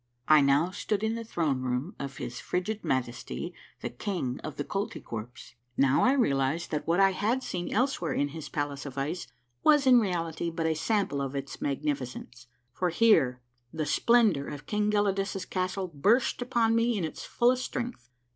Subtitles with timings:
[0.27, 4.63] I now stood in the throne room of his frigid Majesty, the King of the
[4.63, 5.53] Koltykwerps.
[5.77, 9.27] Now I realized that what I had seen elsewhere in his palace of ice
[9.63, 13.41] was in reality but a sample of its magnificence, for here
[13.71, 18.09] the splendor of King Gelidus' castle burst upon me in its fullest strength.